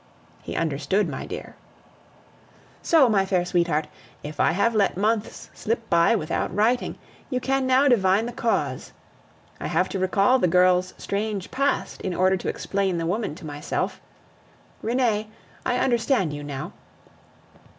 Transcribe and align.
He 0.41 0.55
understood, 0.55 1.07
my 1.07 1.27
dear. 1.27 1.55
So, 2.81 3.07
my 3.07 3.23
fair 3.23 3.45
sweetheart, 3.45 3.85
if 4.23 4.39
I 4.39 4.53
have 4.53 4.73
let 4.73 4.97
months 4.97 5.51
slip 5.53 5.87
by 5.91 6.15
without 6.15 6.51
writing, 6.55 6.97
you 7.29 7.39
can 7.39 7.67
now 7.67 7.87
divine 7.87 8.25
the 8.25 8.31
cause. 8.31 8.93
I 9.59 9.67
have 9.67 9.89
to 9.89 9.99
recall 9.99 10.39
the 10.39 10.47
girl's 10.47 10.95
strange 10.97 11.51
past 11.51 12.01
in 12.01 12.15
order 12.15 12.35
to 12.35 12.49
explain 12.49 12.97
the 12.97 13.05
woman 13.05 13.35
to 13.35 13.45
myself. 13.45 14.01
Renee, 14.81 15.29
I 15.67 15.77
understand 15.77 16.33
you 16.33 16.41
now. 16.43 16.73